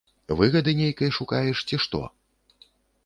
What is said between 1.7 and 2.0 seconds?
ці